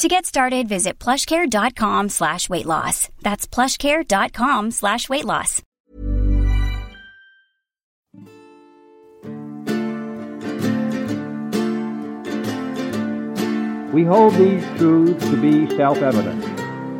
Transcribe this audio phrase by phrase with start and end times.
[0.00, 3.10] To get started, visit plushcare.com slash weight loss.
[3.20, 5.60] That's plushcare.com slash weight loss.
[13.92, 16.46] We hold these truths to be self-evident,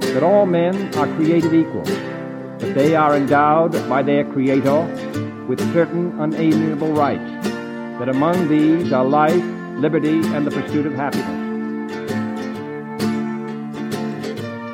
[0.03, 6.20] that all men are created equal, that they are endowed by their Creator with certain
[6.20, 7.48] unalienable rights,
[7.98, 9.42] that among these are life,
[9.78, 11.49] liberty, and the pursuit of happiness.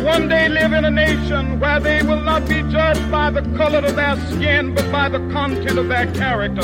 [0.00, 3.78] one day live in a nation where they will not be judged by the color
[3.78, 6.62] of their skin, but by the content of their character.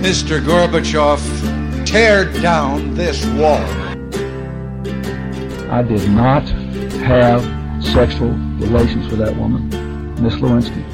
[0.00, 0.40] Mr.
[0.40, 1.20] Gorbachev,
[1.86, 3.64] tear down this wall.
[5.70, 6.48] I did not
[7.04, 7.42] have
[7.84, 9.68] sexual relations with that woman,
[10.22, 10.84] Miss Lewinsky.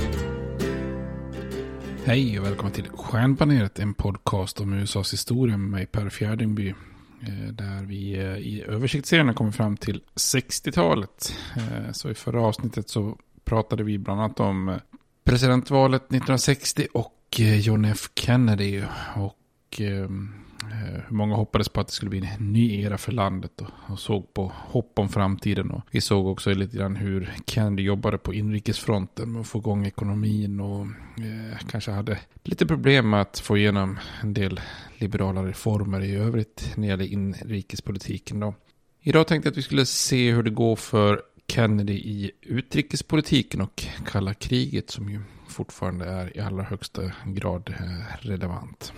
[2.05, 6.75] Hej och välkommen till Stjärnbaneret, en podcast om USAs historia med mig Per Fjärdingby.
[7.23, 11.35] Eh, där vi eh, i översiktsserien har kommit fram till 60-talet.
[11.57, 14.79] Eh, så i förra avsnittet så pratade vi bland annat om
[15.25, 18.83] presidentvalet 1960 och John F Kennedy.
[19.17, 23.13] Och ehm, Eh, hur många hoppades på att det skulle bli en ny era för
[23.13, 25.71] landet och, och såg på hopp om framtiden.
[25.71, 29.87] Och vi såg också lite grann hur Kennedy jobbade på inrikesfronten med att få igång
[29.87, 30.87] ekonomin och
[31.19, 34.61] eh, kanske hade lite problem med att få igenom en del
[34.99, 38.41] liberala reformer i övrigt när det gäller inrikespolitiken.
[38.41, 38.55] Då.
[39.03, 43.85] Idag tänkte jag att vi skulle se hur det går för Kennedy i utrikespolitiken och
[44.07, 48.93] kalla kriget som ju fortfarande är i allra högsta grad eh, relevant.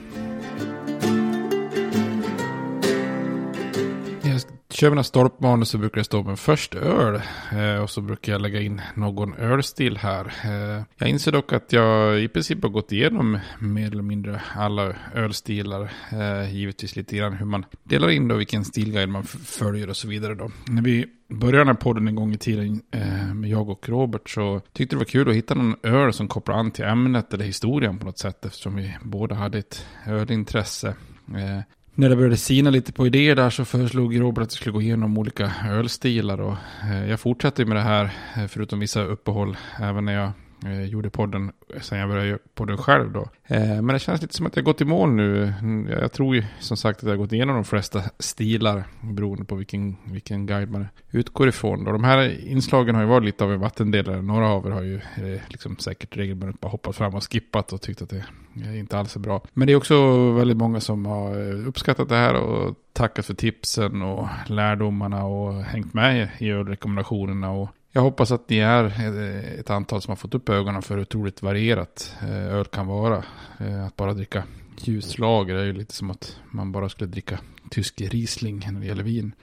[4.81, 7.21] Kör mina stolpmanus så brukar det stå med först öl
[7.53, 10.33] eh, och så brukar jag lägga in någon ölstil här.
[10.45, 14.97] Eh, jag inser dock att jag i princip har gått igenom mer eller mindre alla
[15.15, 15.93] ölstilar.
[16.13, 20.09] Eh, givetvis lite grann hur man delar in då vilken stilguide man följer och så
[20.09, 20.51] vidare då.
[20.67, 24.31] När vi började den här podden en gång i tiden eh, med jag och Robert
[24.31, 27.45] så tyckte det var kul att hitta någon öl som kopplar an till ämnet eller
[27.45, 30.89] historien på något sätt eftersom vi båda hade ett ölintresse.
[31.29, 31.61] Eh,
[32.01, 34.83] när det började sina lite på idéer där så föreslog Robert att vi skulle gå
[34.83, 38.05] igenom olika ölstilar och eh, jag fortsatte med det här
[38.37, 40.33] eh, förutom vissa uppehåll även när jag
[40.67, 43.29] eh, gjorde podden sen jag började göra podden själv då.
[43.45, 45.43] Eh, men det känns lite som att jag gått i mål nu.
[45.43, 49.45] Mm, jag tror ju som sagt att jag har gått igenom de flesta stilar beroende
[49.45, 51.85] på vilken, vilken guide man utgår ifrån.
[51.85, 51.93] Då.
[51.93, 54.23] De här inslagen har ju varit lite av en vattendelare.
[54.23, 57.81] Några av er har ju eh, liksom säkert regelbundet bara hoppat fram och skippat och
[57.81, 58.25] tyckt att det
[58.55, 59.43] inte alls är bra.
[59.53, 63.35] Men det är också väldigt många som har eh, uppskattat det här och tackat för
[63.35, 67.51] tipsen och lärdomarna och hängt med i rekommendationerna.
[67.51, 70.95] Och jag hoppas att ni är eh, ett antal som har fått upp ögonen för
[70.95, 73.25] hur otroligt varierat eh, öl kan vara.
[73.59, 74.45] Eh, att bara dricka
[74.79, 77.41] ljuslager är ju lite som att man bara skulle dricka
[77.71, 79.35] tysk Riesling när det gäller vin.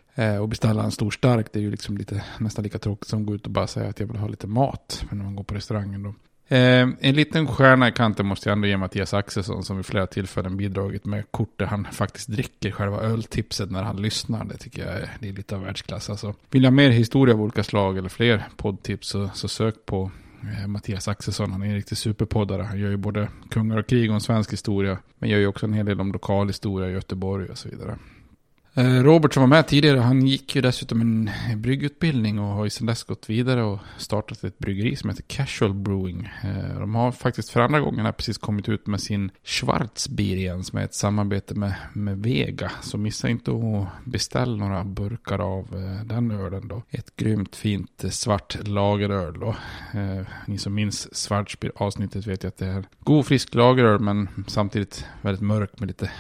[0.42, 3.26] Och beställa en stor stark, det är ju liksom lite, nästan lika tråkigt som att
[3.26, 5.56] gå ut och bara säga att jag vill ha lite mat när man går på
[5.56, 6.04] restaurangen.
[6.04, 6.14] Då.
[6.50, 10.08] Eh, en liten stjärna i kanten måste jag ändå ge Mattias Axelsson som vid flera
[10.08, 14.46] tillfällen bidragit med kort där han faktiskt dricker själva öltipset när han lyssnar.
[14.46, 16.10] Det tycker jag är, det är lite av världsklass.
[16.10, 19.76] Alltså, vill jag ha mer historia av olika slag eller fler poddtips så, så sök
[19.86, 20.12] på
[20.42, 21.52] eh, Mattias Axelsson.
[21.52, 22.64] Han är en riktig superpoddare.
[22.64, 24.98] Han gör ju både kungar och krig och en svensk historia.
[25.20, 27.98] Men gör ju också en hel del om lokal historia i Göteborg och så vidare.
[28.78, 31.30] Eh, Robert som var med tidigare, han gick ju dessutom en
[31.62, 35.74] bryggutbildning och har ju sedan dess gått vidare och startat ett bryggeri som heter Casual
[35.74, 36.30] Brewing.
[36.44, 40.64] Eh, de har faktiskt för andra gången här precis kommit ut med sin Schwarzbier igen
[40.64, 42.72] som är ett samarbete med, med Vega.
[42.82, 46.84] Så missa inte att beställa några burkar av eh, den ölen då.
[46.90, 49.56] Ett grymt fint svart lageröl då.
[50.46, 55.06] Ni som minns Schwarzbier avsnittet vet ju att det är god frisk lageröl men samtidigt
[55.22, 56.12] väldigt mörk med lite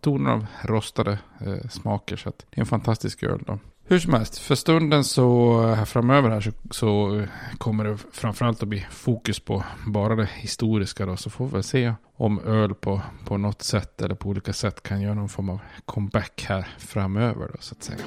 [0.00, 2.16] toner av rostade eh, smaker.
[2.16, 3.58] Så det är en fantastisk öl då.
[3.84, 7.28] Hur som helst, för stunden så eh, här framöver här så, så eh,
[7.58, 11.16] kommer det framförallt att bli fokus på bara det historiska då.
[11.16, 14.82] Så får vi väl se om öl på, på något sätt eller på olika sätt
[14.82, 17.98] kan göra någon form av comeback här framöver då så att säga.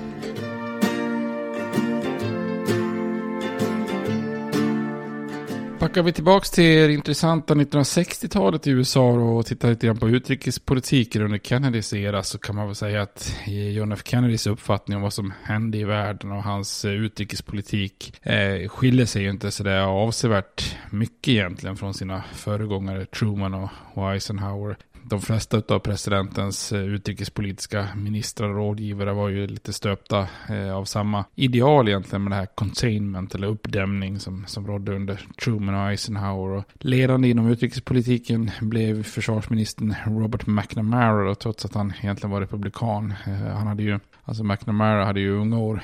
[5.86, 11.22] Backar vi tillbaka till det intressanta 1960-talet i USA och tittar lite grann på utrikespolitiken
[11.22, 15.04] under Kennedys era så kan man väl säga att eh, John F Kennedys uppfattning om
[15.04, 19.80] vad som hände i världen och hans eh, utrikespolitik eh, skiljer sig ju inte sådär
[19.82, 24.78] avsevärt mycket egentligen från sina föregångare Truman och Eisenhower
[25.10, 30.86] de flesta av presidentens eh, utrikespolitiska ministrar och rådgivare var ju lite stöpta eh, av
[30.86, 35.92] samma ideal egentligen med det här containment eller uppdämning som, som rådde under Truman och
[35.92, 36.58] Eisenhower.
[36.58, 43.14] Och ledande inom utrikespolitiken blev försvarsministern Robert McNamara trots att han egentligen var republikan.
[43.28, 45.84] Eh, han hade ju Alltså McNamara hade ju i unga år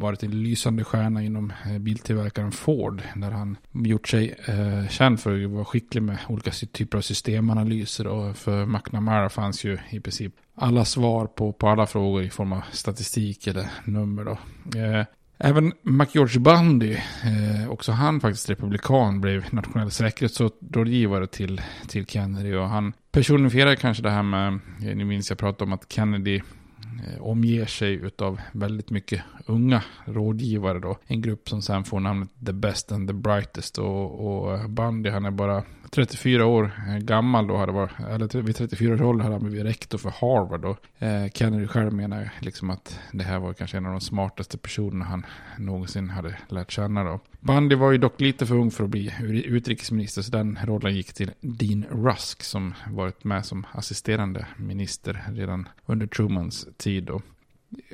[0.00, 3.02] varit en lysande stjärna inom eh, biltillverkaren Ford.
[3.14, 8.06] Där han gjort sig eh, känd för att vara skicklig med olika typer av systemanalyser.
[8.06, 12.52] Och för McNamara fanns ju i princip alla svar på, på alla frågor i form
[12.52, 14.24] av statistik eller nummer.
[14.24, 14.38] Då.
[14.78, 15.06] Eh,
[15.38, 22.54] Även McGeorge Bundy, eh, också han faktiskt republikan, blev nationell säkerhetsrådgivare till, till Kennedy.
[22.54, 24.48] Och han personifierade kanske det här med,
[24.82, 26.40] eh, ni minns jag pratade om att Kennedy
[27.04, 30.98] Eh, omger sig av väldigt mycket unga rådgivare då.
[31.06, 35.24] En grupp som sen får namnet The Best and the Brightest och, och Bundy han
[35.24, 39.34] är bara 34 år eh, gammal då hade varit, eller vid 34 års ålder hade
[39.34, 40.76] han blivit rektor för Harvard då.
[41.06, 45.04] Eh, Kennedy själv menar liksom att det här var kanske en av de smartaste personerna
[45.04, 45.26] han
[45.58, 47.20] någonsin hade lärt känna då.
[47.44, 49.12] Bundy var ju dock lite för ung för att bli
[49.46, 55.68] utrikesminister så den rollen gick till Dean Rusk som varit med som assisterande minister redan
[55.86, 57.20] under Trumans tid då.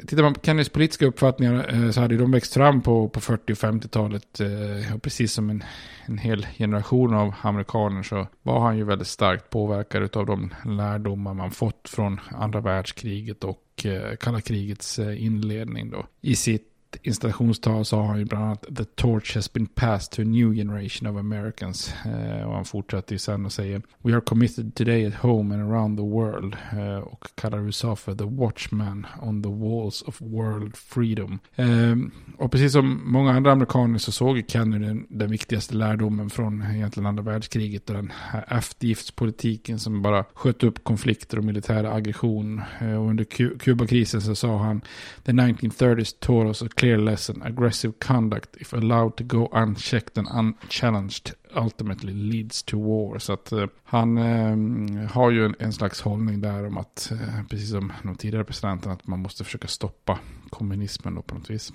[0.07, 3.53] Tittar man på Kennedys politiska uppfattningar eh, så hade de växt fram på, på 40
[3.53, 4.41] och 50-talet.
[4.41, 5.65] Och eh, precis som en,
[6.07, 11.35] en hel generation av amerikaner så var han ju väldigt starkt påverkad av de lärdomar
[11.35, 16.07] man fått från andra världskriget och eh, kalla krigets inledning då.
[16.21, 16.70] I sitt
[17.03, 21.11] installationstal sa han ju bland annat The torch has been passed to a new generation
[21.11, 21.95] of Americans.
[22.05, 25.73] Eh, och han fortsatte ju sen och säger We are committed today at home and
[25.73, 26.57] around the world.
[26.73, 31.39] Eh, och kallar USA för The Watchman on the walls of world freedom.
[31.57, 31.97] Eh,
[32.37, 36.63] och precis som många andra amerikaner så såg ju Kennedy den, den viktigaste lärdomen från
[36.63, 42.63] egentligen andra världskriget och den här eftergiftspolitiken som bara sköt upp konflikter och militär aggression.
[42.81, 43.25] Eh, och under
[43.59, 44.81] Kubakrisen så sa han
[45.25, 47.43] The 1930s taught us a clear lesson.
[47.43, 53.19] Aggressive conduct, if allowed to go unchecked and unchallenged, ultimately leads to war.
[53.19, 57.45] Så att eh, han eh, har ju en, en, slags hållning där om att, eh,
[57.51, 60.19] precis som de tidigare presidenterna, att man måste försöka stoppa
[60.51, 61.73] kommunismen då på något vis.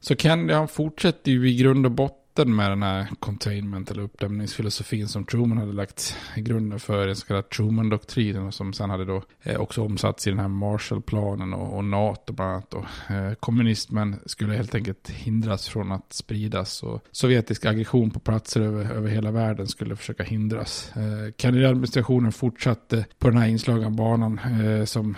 [0.00, 4.02] Så Kennedy han fortsätter ju i grund och botten syften med den här containment eller
[4.02, 9.22] uppdämningsfilosofin som Truman hade lagt grunden för den så kallade Truman-doktrinen som sen hade då
[9.42, 12.74] eh, också omsatts i den här Marshallplanen och, och NATO bland annat.
[12.74, 18.60] Och, eh, kommunismen skulle helt enkelt hindras från att spridas och sovjetisk aggression på platser
[18.60, 20.92] över, över hela världen skulle försöka hindras.
[20.96, 25.16] Eh, Kennedy-administrationen fortsatte på den här inslagna banan eh, som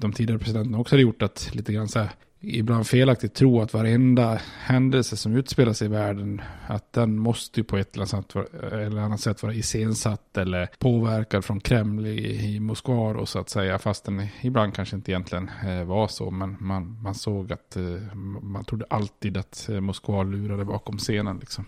[0.00, 2.10] de tidigare presidenterna också hade gjort att lite grann så här
[2.42, 7.64] ibland felaktigt tro att varenda händelse som utspelar sig i världen, att den måste ju
[7.64, 13.28] på ett eller annat sätt vara iscensatt eller påverkad från Kreml i, i Moskva och
[13.28, 17.14] så att säga, fast den ibland kanske inte egentligen eh, var så, men man, man
[17.14, 21.64] såg att eh, man trodde alltid att eh, Moskva lurade bakom scenen liksom.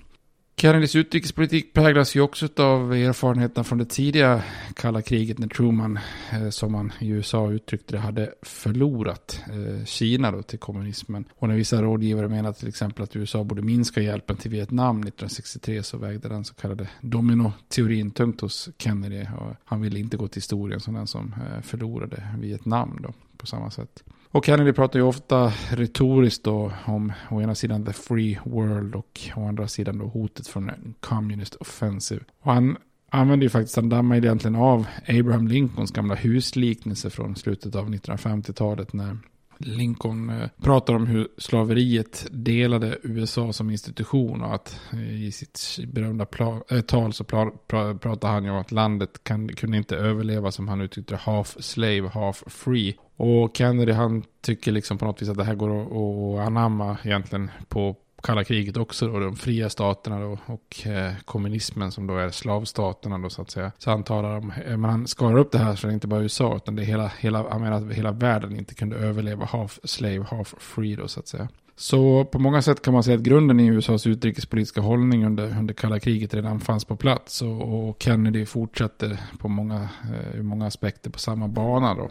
[0.65, 4.43] Kennedys utrikespolitik präglas ju också av erfarenheterna från det tidiga
[4.75, 5.99] kalla kriget när Truman,
[6.33, 11.25] eh, som man i USA uttryckte det, hade förlorat eh, Kina då till kommunismen.
[11.37, 15.83] Och när vissa rådgivare menade till exempel att USA borde minska hjälpen till Vietnam 1963
[15.83, 19.23] så vägde den så kallade dominoteorin tungt hos Kennedy.
[19.23, 23.47] Och han ville inte gå till historien som den som eh, förlorade Vietnam då på
[23.47, 24.05] samma sätt.
[24.35, 29.21] Och Kennedy pratar ju ofta retoriskt då om å ena sidan the free world och
[29.37, 32.21] å andra sidan då hotet från en communist offensive.
[32.43, 32.77] Och han
[33.11, 38.93] använder ju faktiskt, han dammar egentligen av Abraham Lincolns gamla husliknelse från slutet av 1950-talet
[38.93, 39.19] när
[39.59, 45.79] Lincoln eh, pratar om hur slaveriet delade USA som institution och att eh, i sitt
[45.87, 46.27] berömda
[46.71, 50.81] eh, tal så pratar han ju om att landet kan, kunde inte överleva som han
[50.81, 52.97] uttryckte half slave, half free.
[53.17, 57.51] Och Kennedy han tycker liksom på något vis att det här går att anamma egentligen
[57.69, 62.31] på kalla kriget också då, de fria staterna då, och eh, kommunismen som då är
[62.31, 63.73] slavstaterna då så att säga.
[63.79, 66.07] Så han talar om, eh, men han skalar upp det här så det är inte
[66.07, 69.45] bara USA utan det är hela, hela, han menar att hela världen inte kunde överleva
[69.45, 71.49] half slave, half free då så att säga.
[71.77, 75.75] Så på många sätt kan man säga att grunden i USAs utrikespolitiska hållning under, under
[75.75, 79.89] kalla kriget redan fanns på plats och, och Kennedy fortsatte på många,
[80.35, 82.11] eh, många aspekter på samma bana då.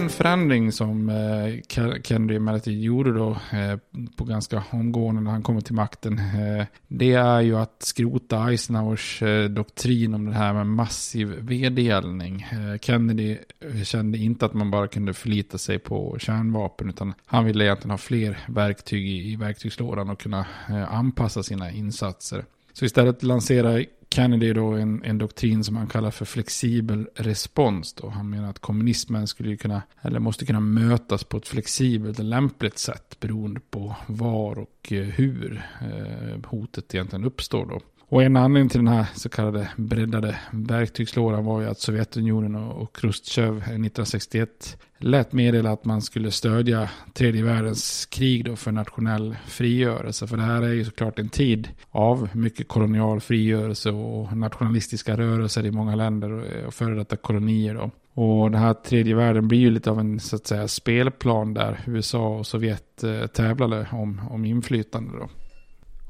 [0.00, 1.60] En förändring som eh,
[2.02, 3.78] Kennedy emellertid gjorde då eh,
[4.16, 6.18] på ganska omgående när han kommer till makten.
[6.18, 12.46] Eh, det är ju att skrota Eisenhowers doktrin om det här med massiv vedergällning.
[12.80, 13.38] Kennedy
[13.84, 17.98] kände inte att man bara kunde förlita sig på kärnvapen utan han ville egentligen ha
[17.98, 20.46] fler verktyg i verktygslådan och kunna
[20.88, 22.44] anpassa sina insatser.
[22.72, 27.92] Så istället lanserar Kennedy då en, en doktrin som han kallar för flexibel respons.
[27.92, 28.08] Då.
[28.08, 32.78] Han menar att kommunismen skulle kunna, eller måste kunna mötas på ett flexibelt och lämpligt
[32.78, 37.66] sätt beroende på var och eh, hur eh, hotet egentligen uppstår.
[37.66, 37.80] Då.
[38.10, 42.96] Och en anledning till den här så kallade breddade verktygslådan var ju att Sovjetunionen och
[42.96, 50.26] Khrushchev 1961 lät meddela att man skulle stödja tredje världens krig då för nationell frigörelse.
[50.26, 55.66] För det här är ju såklart en tid av mycket kolonial frigörelse och nationalistiska rörelser
[55.66, 57.74] i många länder och före detta kolonier.
[57.74, 57.90] Då.
[58.22, 61.80] Och den här tredje världen blir ju lite av en så att säga spelplan där
[61.86, 65.18] USA och Sovjet eh, tävlade om, om inflytande.
[65.18, 65.28] Då.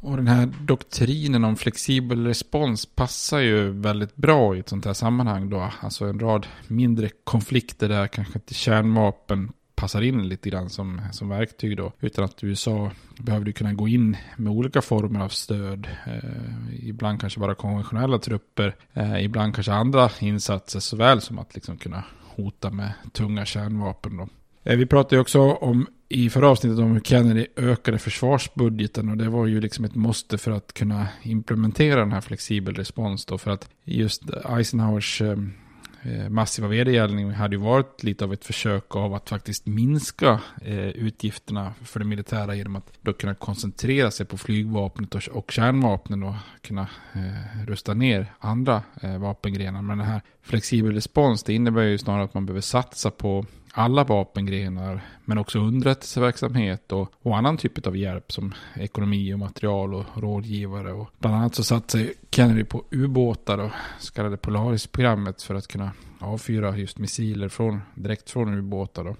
[0.00, 4.92] Och den här doktrinen om flexibel respons passar ju väldigt bra i ett sånt här
[4.92, 5.70] sammanhang då.
[5.80, 11.28] Alltså en rad mindre konflikter där kanske inte kärnvapen passar in lite grann som, som
[11.28, 11.92] verktyg då.
[12.00, 15.88] Utan att USA behövde kunna gå in med olika former av stöd.
[16.06, 18.76] Eh, ibland kanske bara konventionella trupper.
[18.92, 22.04] Eh, ibland kanske andra insatser såväl som att liksom kunna
[22.36, 24.28] hota med tunga kärnvapen då.
[24.64, 29.16] Eh, vi pratar ju också om i förra avsnittet om hur Kennedy ökade försvarsbudgeten och
[29.16, 33.38] det var ju liksom ett måste för att kunna implementera den här flexibel respons då
[33.38, 35.38] för att just Eisenhowers eh,
[36.02, 40.88] eh, massiva vedergällning hade ju varit lite av ett försök av att faktiskt minska eh,
[40.88, 46.34] utgifterna för det militära genom att då kunna koncentrera sig på flygvapnet och, kärnvapnen och
[46.60, 46.86] kunna
[47.66, 48.82] rusta ner andra
[49.18, 49.82] vapengrenar.
[49.82, 54.04] Men den här flexibel respons det innebär ju snarare att man behöver satsa på alla
[54.04, 60.04] vapengrenar, men också underrättelseverksamhet och, och annan typ av hjälp som ekonomi och material och
[60.14, 60.92] rådgivare.
[60.92, 65.68] Och bland annat så satte sig Kennedy på ubåtar och så kallade Polaris-programmet för att
[65.68, 69.04] kunna avfyra just missiler från, direkt från ubåtar.
[69.04, 69.16] Då.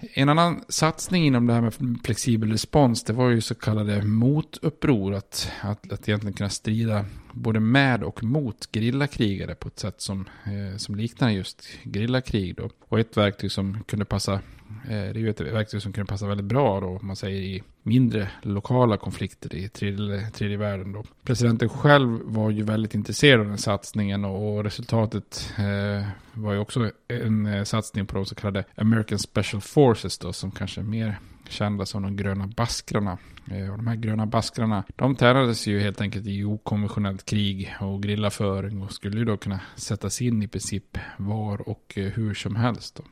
[0.00, 5.14] En annan satsning inom det här med flexibel respons, det var ju så kallade motuppror.
[5.14, 10.28] Att, att, att egentligen kunna strida både med och mot grillakrigare på ett sätt som,
[10.44, 12.56] eh, som liknar just grillakrig.
[12.56, 12.70] Då.
[12.88, 14.40] Och ett verktyg som kunde passa
[14.84, 17.42] Eh, det är ju ett verktyg som kan passa väldigt bra då, om man säger
[17.42, 20.92] i mindre lokala konflikter i tredje, tredje världen.
[20.92, 21.04] Då.
[21.24, 26.90] Presidenten själv var ju väldigt intresserad av den satsningen och resultatet eh, var ju också
[27.08, 31.18] en eh, satsning på de så kallade American Special Forces då, som kanske är mer
[31.48, 33.18] kända som de gröna baskrarna.
[33.50, 38.02] Eh, och de här gröna baskrarna, de tränades ju helt enkelt i okonventionellt krig och
[38.02, 42.56] grillaföring och skulle ju då kunna sättas in i princip var och eh, hur som
[42.56, 42.94] helst.
[42.94, 43.02] Då.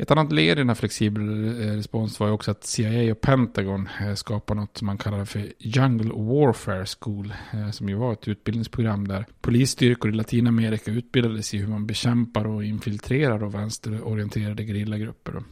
[0.00, 3.20] Ett annat led i den här flexibel eh, respons var ju också att CIA och
[3.20, 7.34] Pentagon eh, skapade något som man kallar för Jungle Warfare School.
[7.52, 12.46] Eh, som ju var ett utbildningsprogram där polisstyrkor i Latinamerika utbildades i hur man bekämpar
[12.46, 15.42] och infiltrerar och vänsterorienterade grillagrupper.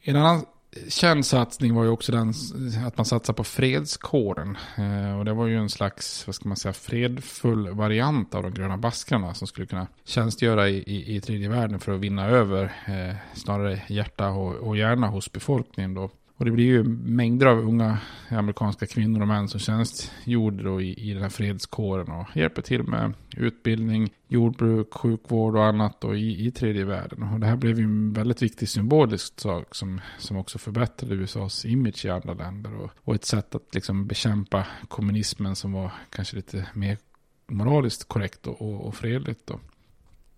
[0.00, 0.44] En annan
[0.88, 2.34] känd satsning var ju också den
[2.86, 4.56] att man satsade på fredskåren.
[4.76, 8.54] Eh, och det var ju en slags, vad ska man säga, fredfull variant av de
[8.54, 12.64] gröna baskrarna som skulle kunna tjänstgöra i, i, i tredje världen för att vinna över
[12.64, 16.10] eh, snarare hjärta och, och hjärna hos befolkningen då.
[16.42, 21.10] Och det blir ju mängder av unga amerikanska kvinnor och män som tjänstgjorde då i,
[21.10, 26.46] i den här fredskåren och hjälper till med utbildning, jordbruk, sjukvård och annat då i,
[26.46, 27.22] i tredje världen.
[27.22, 31.64] Och det här blev ju en väldigt viktig symbolisk sak som, som också förbättrade USAs
[31.64, 36.36] image i andra länder och, och ett sätt att liksom bekämpa kommunismen som var kanske
[36.36, 36.98] lite mer
[37.46, 39.60] moraliskt korrekt och, och, och fredligt då.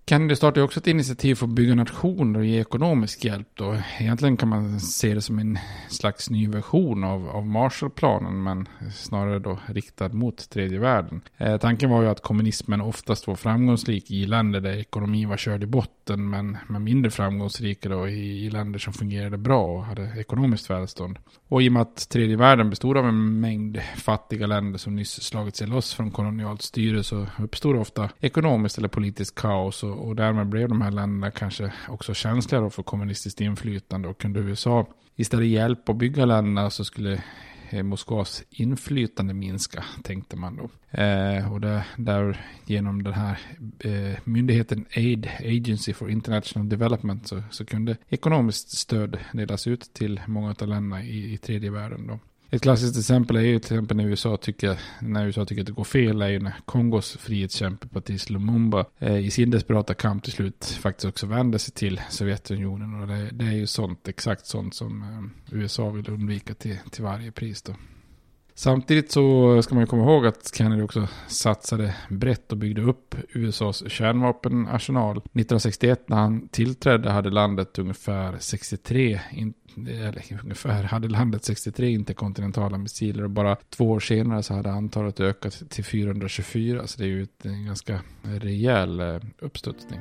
[0.06, 3.48] Kennedy startade också ett initiativ för att bygga nationer och ge ekonomisk hjälp.
[3.54, 3.76] Då.
[3.98, 5.58] Egentligen kan man se det som en
[5.88, 11.20] slags ny version av, av Marshallplanen, men snarare då riktad mot tredje världen.
[11.36, 15.62] Eh, tanken var ju att kommunismen oftast var framgångsrik i länder där ekonomin var körd
[15.62, 20.12] i botten, men, men mindre framgångsrika då i, i länder som fungerade bra och hade
[20.20, 21.18] ekonomiskt välstånd.
[21.48, 25.22] Och i och med att tredje världen bestod av en mängd fattiga länder som nyss
[25.22, 30.16] slagit sig loss från kolonialt styre så uppstod ofta ekonomiskt eller politiskt kaos och och,
[30.16, 34.86] därmed blev de här länderna kanske också känsliga för kommunistiskt inflytande och kunde USA
[35.16, 37.22] istället hjälpa att bygga länderna så skulle
[37.70, 40.98] eh, Moskvas inflytande minska, tänkte man då.
[41.00, 43.38] Eh, och det, där genom den här
[43.78, 50.20] eh, myndigheten AID, Agency for International Development, så, så kunde ekonomiskt stöd delas ut till
[50.26, 52.06] många av länderna i, i tredje världen.
[52.06, 52.18] Då.
[52.50, 55.72] Ett klassiskt exempel är ju till exempel när USA tycker, när USA tycker att det
[55.72, 60.32] går fel är ju när Kongos frihetskämpe Patrice Lumumba eh, i sin desperata kamp till
[60.32, 63.00] slut faktiskt också vänder sig till Sovjetunionen.
[63.00, 67.02] Och det, det är ju sånt, exakt sånt som eh, USA vill undvika till, till
[67.02, 67.72] varje pris då.
[68.56, 73.14] Samtidigt så ska man ju komma ihåg att Kennedy också satsade brett och byggde upp
[73.28, 75.16] USAs kärnvapenarsenal.
[75.16, 79.20] 1961 när han tillträdde hade landet ungefär 63
[79.76, 85.20] eller ungefär, hade landet 63 interkontinentala missiler och bara två år senare så hade antalet
[85.20, 86.86] ökat till 424.
[86.86, 90.00] Så det är ju en ganska rejäl eh, uppstudsning.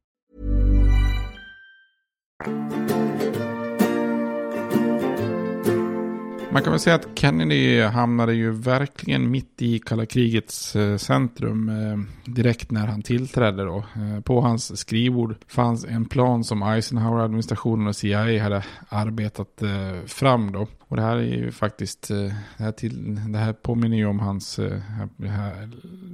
[6.53, 11.69] Man kan väl säga att Kennedy hamnade ju verkligen mitt i kalla krigets eh, centrum
[11.69, 13.77] eh, direkt när han tillträdde då.
[13.77, 19.61] Eh, på hans skrivbord fanns en plan som Eisenhower-administrationen och CIA hade arbetat
[20.05, 20.67] fram då.
[20.91, 22.17] Och det här är ju faktiskt, eh,
[22.57, 24.79] det här, till, det här påminner ju om hans, eh,
[25.19, 25.69] här,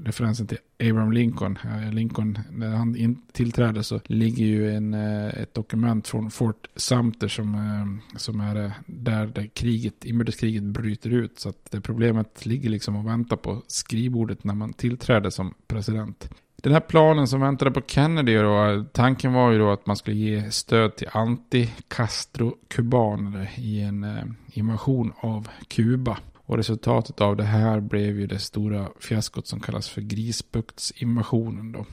[0.06, 1.58] referensen till Abraham Lincoln.
[1.64, 8.02] Eh, Lincoln, när han tillträdde så ligger ju en, ett dokument från Fort Sumter som,
[8.18, 11.40] som är där, där kriget, inbördeskriget bryter ut.
[11.40, 16.30] Så att det problemet ligger liksom och väntar på skrivbordet när man tillträder som president.
[16.64, 20.18] Den här planen som väntade på Kennedy då, tanken var ju då att man skulle
[20.18, 26.18] ge stöd till anti-Castro-kubaner i en eh, invasion av Kuba.
[26.36, 31.86] Och resultatet av det här blev ju det stora fiaskot som kallas för Grisbuktsinvasionen då.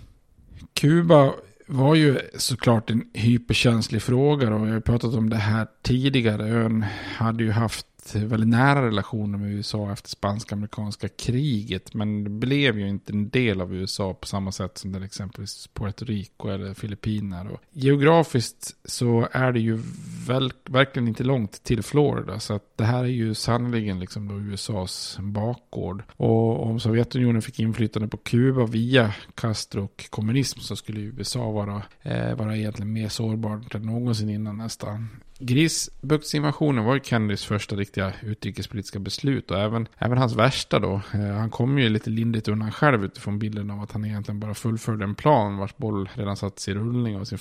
[0.74, 1.32] Kuba
[1.66, 6.48] var ju såklart en hyperkänslig fråga och jag har pratat om det här tidigare.
[6.48, 6.84] Ön
[7.16, 11.94] hade ju haft väldigt nära relationer med USA efter spanska-amerikanska kriget.
[11.94, 15.68] Men det blev ju inte en del av USA på samma sätt som till exempelvis
[15.74, 17.50] Puerto Rico eller Filippinerna.
[17.72, 19.78] Geografiskt så är det ju
[20.26, 22.40] väl, verkligen inte långt till Florida.
[22.40, 26.02] Så att det här är ju sannoliken liksom då USAs bakgård.
[26.16, 31.82] Och om Sovjetunionen fick inflytande på Kuba via Castro och kommunism så skulle USA vara,
[32.02, 35.08] eh, vara egentligen mer sårbart än någonsin innan nästan.
[35.38, 41.00] Grisbuktsinvasionen var ju Kennedys första riktiga utrikespolitiska beslut och även, även hans värsta då.
[41.14, 44.54] Eh, han kom ju lite lindrigt undan själv utifrån bilden av att han egentligen bara
[44.54, 47.38] fullföljde en plan vars boll redan satts i rullning av sin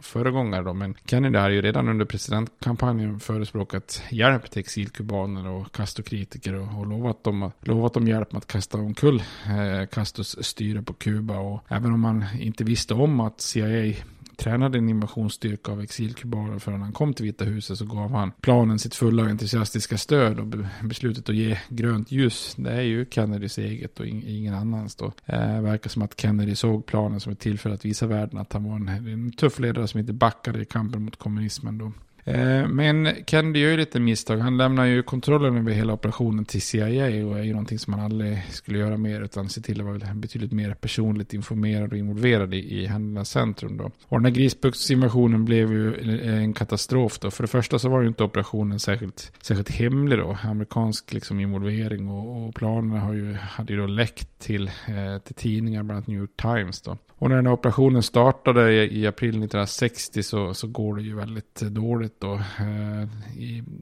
[0.00, 0.74] föregångare då.
[0.74, 6.86] Men Kennedy hade ju redan under presidentkampanjen förespråkat hjälp till exilkubaner och Castro-kritiker och, och
[6.86, 11.38] lovat, dem, lovat dem hjälp med att kasta omkull eh, Castros styre på Kuba.
[11.38, 13.94] Och även om man inte visste om att CIA
[14.36, 18.78] tränade en invasionsstyrka av exilkubaner förrän han kom till Vita huset så gav han planen
[18.78, 20.46] sitt fulla och entusiastiska stöd och
[20.82, 22.54] beslutet att ge grönt ljus.
[22.58, 25.12] Det är ju Kennedys eget och ingen annans då.
[25.26, 28.64] Eh, verkar som att Kennedy såg planen som ett tillfälle att visa världen att han
[28.64, 31.92] var en, en tuff ledare som inte backade i kampen mot kommunismen då.
[32.26, 34.38] Eh, men Kennedy gör ju lite misstag.
[34.38, 38.02] Han lämnar ju kontrollen över hela operationen till CIA och är ju någonting som han
[38.02, 42.54] aldrig skulle göra mer utan se till att vara betydligt mer personligt informerad och involverad
[42.54, 43.90] i, i händelsernas centrum då.
[44.08, 47.30] Och den här grisbuktsinvasionen blev ju en katastrof då.
[47.30, 50.38] För det första så var ju inte operationen särskilt, särskilt hemlig då.
[50.42, 55.34] Amerikansk liksom involvering och, och planerna har ju, hade ju då läckt till, eh, till
[55.34, 56.96] tidningar, bland annat New York Times då.
[57.18, 61.14] Och när den här operationen startade i, i april 1960 så, så går det ju
[61.14, 62.34] väldigt dåligt då.
[62.34, 63.08] Eh,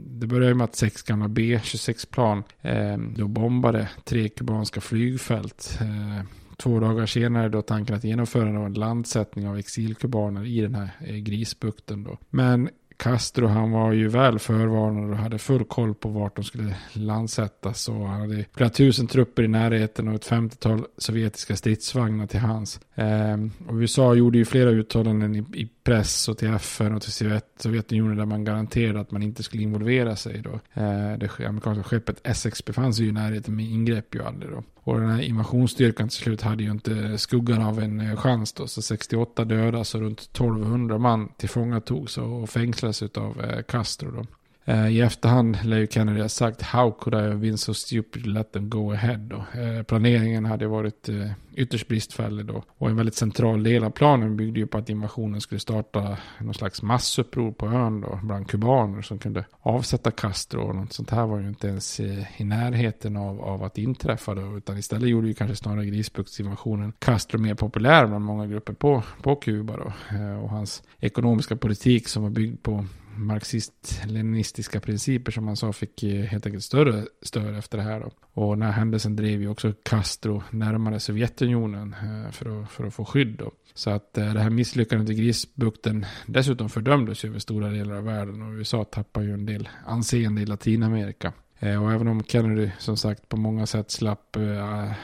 [0.09, 5.79] det började med att sex gamla B-26-plan eh, då bombade tre kubanska flygfält.
[5.81, 6.25] Eh,
[6.57, 11.17] två dagar senare då tanken att genomföra en landsättning av exilkubaner i den här eh,
[11.17, 12.19] grisbukten då.
[12.31, 16.77] Men Castro han var ju väl förvarnad och hade full koll på vart de skulle
[16.93, 17.89] landsättas.
[17.89, 22.81] Och han hade flera tusen trupper i närheten och ett 50-tal sovjetiska stridsvagnar till hans.
[22.95, 23.37] Eh,
[23.69, 27.47] och USA gjorde ju flera uttalanden i, i press och till FN och till Sovjet,
[27.59, 30.53] Sovjetunionen där man garanterade att man inte skulle involvera sig då.
[30.81, 34.63] Eh, det amerikanska skeppet Essex befann sig ju i närheten men ingrep ju aldrig då.
[34.85, 38.67] Och den här invasionsstyrkan till slut hade ju inte skuggan av en eh, chans då.
[38.67, 44.27] Så 68 dödas och runt 1200 man tillfångatogs och fängslades av eh, Castro då.
[44.65, 48.25] Eh, I efterhand lär ju Kennedy ha sagt How could I have been so stupid
[48.25, 49.37] to let them go ahead då.
[49.61, 52.63] Eh, planeringen hade varit eh, ytterst bristfällig då.
[52.79, 56.55] Och en väldigt central del av planen byggde ju på att invasionen skulle starta någon
[56.55, 58.21] slags massuppror på ön då.
[58.23, 60.61] Bland kubaner som kunde avsätta Castro.
[60.69, 64.35] Och något sånt här var ju inte ens i, i närheten av, av att inträffa
[64.35, 64.57] då.
[64.57, 69.37] Utan istället gjorde ju kanske snarare Grisbuktsinvasionen Castro mer populär bland många grupper på, på
[69.37, 70.17] Kuba då.
[70.17, 72.85] Eh, och hans ekonomiska politik som var byggd på
[73.17, 78.01] marxist-leninistiska principer som man sa fick eh, helt enkelt större stöd efter det här.
[78.01, 78.11] Då.
[78.33, 82.95] Och den här händelsen drev ju också Castro närmare Sovjetunionen eh, för att, för att
[82.95, 83.37] få skydd.
[83.39, 83.51] Då.
[83.75, 88.43] Så att eh, det här misslyckandet i Grisbukten dessutom fördömdes över stora delar av världen
[88.43, 91.33] och USA tappar ju en del anseende i Latinamerika.
[91.61, 94.37] Och även om Kennedy som sagt på många sätt slapp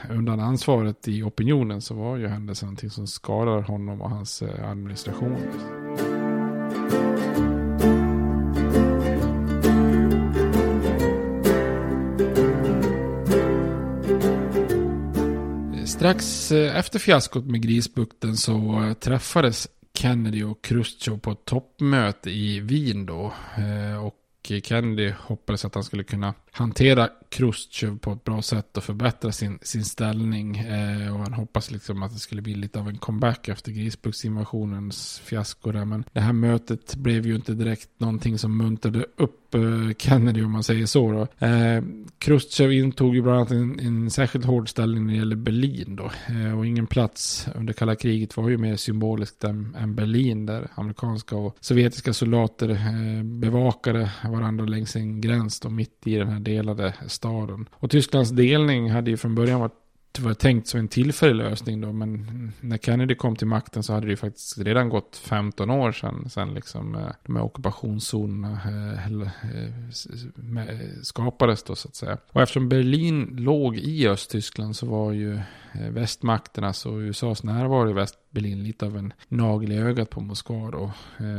[0.09, 5.37] undan ansvaret i opinionen så var ju händelsen någonting som skadar honom och hans administration.
[16.01, 22.29] Strax eh, efter fiaskot med Grisbukten så eh, träffades Kennedy och Khrushchev på ett toppmöte
[22.31, 23.33] i Wien då.
[23.57, 24.15] Eh, och
[24.63, 29.59] Kennedy hoppades att han skulle kunna hantera Khrushchev på ett bra sätt och förbättra sin,
[29.61, 30.57] sin ställning.
[30.57, 35.21] Eh, och han hoppas liksom att det skulle bli lite av en comeback efter Grisbuksinvasionens
[35.23, 35.85] fiasko där.
[35.85, 40.51] Men det här mötet blev ju inte direkt någonting som muntrade upp Eh, Kennedy om
[40.51, 41.11] man säger så.
[41.11, 41.45] Då.
[41.47, 41.83] Eh,
[42.17, 46.11] Khrushchev intog ju bland annat en, en särskilt hård ställning när det gäller Berlin då.
[46.27, 50.67] Eh, och ingen plats under kalla kriget var ju mer symboliskt än, än Berlin där
[50.75, 56.39] amerikanska och sovjetiska soldater eh, bevakade varandra längs en gräns då mitt i den här
[56.39, 57.69] delade staden.
[57.73, 59.80] Och Tysklands delning hade ju från början varit
[60.13, 63.93] det var tänkt som en tillfällig lösning då, men när Kennedy kom till makten så
[63.93, 68.59] hade det ju faktiskt redan gått 15 år sedan, sedan liksom eh, de här ockupationszonerna
[68.65, 69.05] eh,
[70.57, 72.17] eh, skapades då så att säga.
[72.31, 75.39] Och eftersom Berlin låg i Östtyskland så var ju
[75.73, 80.71] västmakternas alltså och USAs närvaro i Västberlin lite av en nagel i ögat på Moskva
[80.71, 80.91] då.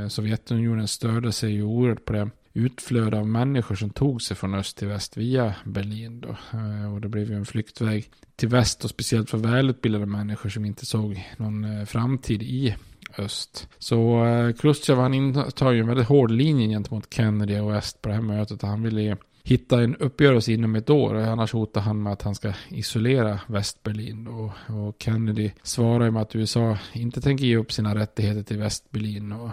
[0.09, 4.77] Sovjetunionen störde sig ju oerhört på det utflöde av människor som tog sig från öst
[4.77, 6.21] till väst via Berlin.
[6.21, 6.29] Då.
[6.29, 10.65] Eh, och det blev ju en flyktväg till väst och speciellt för välutbildade människor som
[10.65, 12.75] inte såg någon eh, framtid i
[13.19, 13.69] öst.
[13.79, 18.09] Så eh, Khrushchev han intar ju en väldigt hård linje gentemot Kennedy och väst på
[18.09, 18.63] det här mötet.
[18.63, 21.15] Han ville hitta en uppgörelse inom ett år.
[21.15, 24.27] Annars hotar han med att han ska isolera Västberlin.
[24.27, 24.51] Och,
[24.87, 29.33] och Kennedy svarar ju med att USA inte tänker ge upp sina rättigheter till Västberlin.
[29.33, 29.51] Och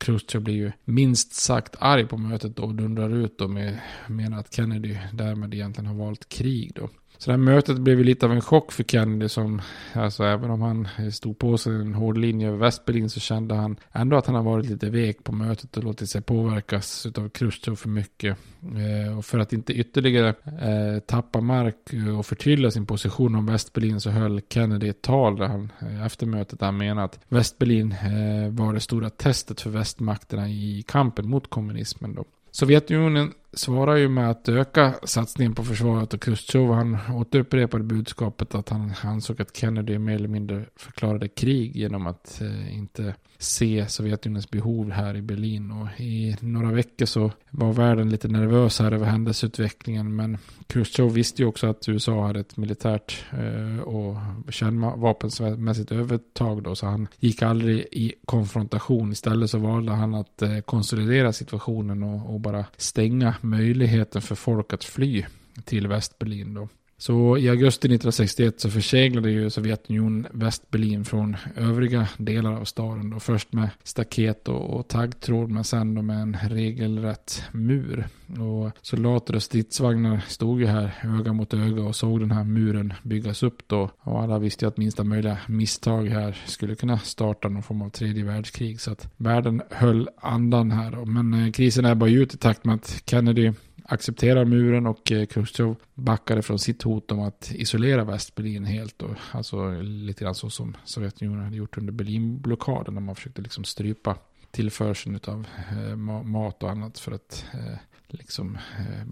[0.00, 4.54] Khrushchev blir ju minst sagt arg på mötet och dundrar ut då med, menar att
[4.54, 6.88] Kennedy därmed egentligen har valt krig då.
[7.20, 10.50] Så det här mötet blev ju lite av en chock för Kennedy som, alltså även
[10.50, 14.26] om han stod på sig en hård linje över Västberlin så kände han ändå att
[14.26, 18.36] han har varit lite vek på mötet och låtit sig påverkas av Chrusjtjov för mycket.
[18.62, 24.00] Eh, och för att inte ytterligare eh, tappa mark och förtydliga sin position om Västberlin
[24.00, 27.92] så höll Kennedy ett tal där han eh, efter mötet där han menade att Västberlin
[27.92, 32.24] eh, var det stora testet för västmakterna i kampen mot kommunismen då.
[32.50, 38.68] Sovjetunionen svarar ju med att öka satsningen på försvaret och Khrushchev han återupprepade budskapet att
[38.68, 44.50] han ansåg att Kennedy mer eller mindre förklarade krig genom att eh, inte se Sovjetunionens
[44.50, 45.70] behov här i Berlin.
[45.70, 50.16] Och i några veckor så var världen lite nervös här över händelseutvecklingen.
[50.16, 54.16] Men Khrushchev visste ju också att USA hade ett militärt eh, och
[54.48, 56.74] kärnvapenmässigt övertag då.
[56.74, 59.12] Så han gick aldrig i konfrontation.
[59.12, 64.72] Istället så valde han att eh, konsolidera situationen och, och bara stänga möjligheten för folk
[64.72, 65.24] att fly
[65.64, 66.68] till Västberlin då.
[67.00, 73.10] Så i augusti 1961 så förseglade ju Sovjetunionen Västberlin från övriga delar av staden.
[73.10, 78.08] Då först med staket och, och taggtråd men sen då med en regelrätt mur.
[78.28, 82.92] Och soldater och stridsvagnar stod ju här öga mot öga och såg den här muren
[83.02, 83.90] byggas upp då.
[84.00, 87.90] Och alla visste ju att minsta möjliga misstag här skulle kunna starta någon form av
[87.90, 88.80] tredje världskrig.
[88.80, 90.90] Så att världen höll andan här.
[90.90, 91.04] Då.
[91.04, 93.52] Men eh, krisen är bara ut i takt med att Kennedy
[93.92, 99.02] accepterar muren och eh, Khrushchev backade från sitt hot om att isolera Västberlin helt.
[99.02, 103.64] Och, alltså lite grann så som Sovjetunionen hade gjort under Berlinblockaden när man försökte liksom
[103.64, 104.16] strypa
[104.50, 109.06] tillförseln av eh, mat och annat för att eh, liksom eh,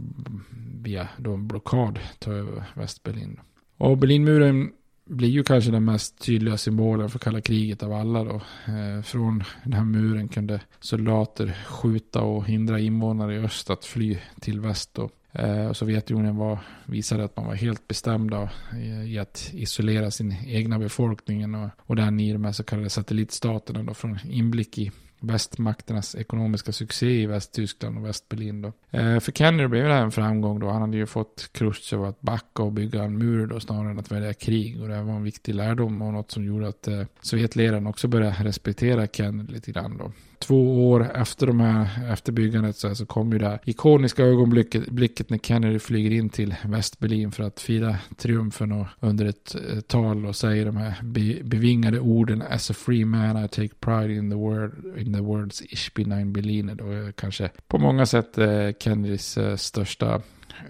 [0.74, 3.40] via då en blockad ta över Västberlin.
[3.76, 4.72] Och Berlinmuren
[5.08, 8.34] blir ju kanske den mest tydliga symbolen för kalla kriget av alla då.
[8.66, 14.18] Eh, från den här muren kunde soldater skjuta och hindra invånare i öst att fly
[14.40, 15.10] till väst då.
[15.32, 18.50] Eh, och Sovjetunionen var, visade att man var helt bestämda
[19.06, 23.82] i att isolera sin egna befolkning och, och den i de här så kallade satellitstaterna
[23.82, 28.62] då från inblick i västmakternas ekonomiska succé i Västtyskland och Västberlin.
[28.62, 28.72] Då.
[28.90, 30.68] Eh, för Kennedy blev det här en framgång då.
[30.68, 34.12] Han hade ju fått Chrusjtjov att backa och bygga en mur då snarare än att
[34.12, 34.82] välja krig.
[34.82, 38.36] Och det var en viktig lärdom och något som gjorde att eh, Sovjetledaren också började
[38.40, 43.32] respektera Kennedy lite grann då två år efter, de här, efter byggandet så, så kom
[43.32, 48.72] ju det här ikoniska ögonblicket när Kennedy flyger in till Västberlin för att fira triumfen
[48.72, 53.04] och under ett, eh, tal och säger de här be, bevingade orden As a free
[53.04, 56.72] man I take pride in the, world, in the words Ich bin ein Berliner.
[56.72, 60.22] Eh, Då kanske på många sätt eh, Kennedys eh, största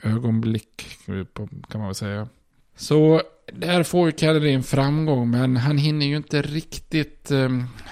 [0.02, 2.28] ögonblick eh, kan man väl säga.
[2.76, 7.48] Så där får ju Kennedy en framgång, men han hinner ju inte riktigt eh,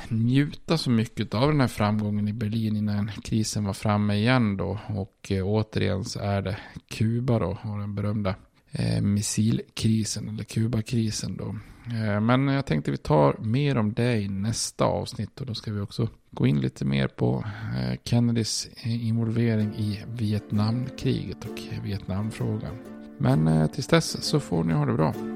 [0.09, 4.79] njuta så mycket av den här framgången i Berlin innan krisen var framme igen då.
[4.89, 6.57] Och eh, återigen så är det
[6.89, 8.35] Kuba då, och den berömda
[8.71, 11.57] eh, missilkrisen, eller Kubakrisen då.
[11.95, 15.73] Eh, men jag tänkte vi tar mer om det i nästa avsnitt och då ska
[15.73, 17.45] vi också gå in lite mer på
[17.79, 22.77] eh, Kennedys eh, involvering i Vietnamkriget och Vietnamfrågan.
[23.19, 25.36] Men eh, tills dess så får ni ha det bra.